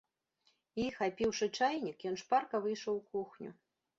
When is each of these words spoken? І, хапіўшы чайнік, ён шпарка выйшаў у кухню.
І, 0.83 0.85
хапіўшы 0.95 1.49
чайнік, 1.59 1.97
ён 2.11 2.17
шпарка 2.21 2.61
выйшаў 2.63 2.93
у 2.99 3.03
кухню. 3.13 3.51